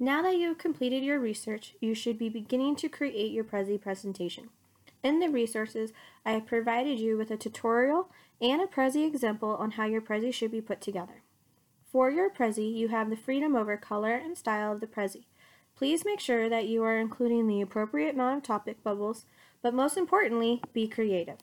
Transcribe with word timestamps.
Now 0.00 0.22
that 0.22 0.36
you 0.36 0.48
have 0.48 0.58
completed 0.58 1.04
your 1.04 1.20
research, 1.20 1.74
you 1.80 1.94
should 1.94 2.18
be 2.18 2.28
beginning 2.28 2.74
to 2.76 2.88
create 2.88 3.30
your 3.30 3.44
Prezi 3.44 3.80
presentation. 3.80 4.48
In 5.04 5.20
the 5.20 5.28
resources, 5.28 5.92
I 6.26 6.32
have 6.32 6.46
provided 6.46 6.98
you 6.98 7.16
with 7.16 7.30
a 7.30 7.36
tutorial 7.36 8.08
and 8.40 8.60
a 8.60 8.66
Prezi 8.66 9.06
example 9.06 9.54
on 9.54 9.72
how 9.72 9.84
your 9.84 10.00
Prezi 10.00 10.34
should 10.34 10.50
be 10.50 10.60
put 10.60 10.80
together. 10.80 11.22
For 11.92 12.10
your 12.10 12.28
Prezi, 12.28 12.74
you 12.74 12.88
have 12.88 13.08
the 13.08 13.16
freedom 13.16 13.54
over 13.54 13.76
color 13.76 14.14
and 14.14 14.36
style 14.36 14.72
of 14.72 14.80
the 14.80 14.88
Prezi. 14.88 15.26
Please 15.76 16.04
make 16.04 16.18
sure 16.18 16.48
that 16.48 16.66
you 16.66 16.82
are 16.82 16.98
including 16.98 17.46
the 17.46 17.60
appropriate 17.60 18.14
amount 18.14 18.38
of 18.38 18.42
topic 18.42 18.82
bubbles, 18.82 19.26
but 19.62 19.74
most 19.74 19.96
importantly, 19.96 20.60
be 20.72 20.88
creative. 20.88 21.38